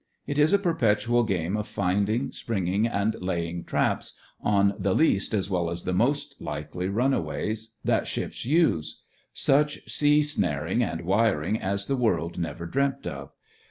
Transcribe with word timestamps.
It 0.25 0.39
is 0.39 0.51
a 0.51 0.57
perpetual 0.57 1.21
game 1.21 1.55
of 1.55 1.67
finding, 1.67 2.31
springing, 2.31 2.87
and 2.87 3.13
laying 3.21 3.63
traps 3.63 4.13
on 4.41 4.73
the 4.79 4.95
least 4.95 5.31
as 5.31 5.47
well 5.47 5.69
as 5.69 5.83
the 5.83 5.93
most 5.93 6.41
likely 6.41 6.89
runaways 6.89 7.75
that 7.85 8.07
ships 8.07 8.43
use— 8.43 9.03
such 9.35 9.87
sea 9.87 10.23
snaring 10.23 10.81
and 10.81 11.01
wiring 11.01 11.59
as 11.61 11.85
the 11.85 11.95
world 11.97 12.39
never 12.39 12.65
dreamt 12.65 13.05
of. 13.05 13.31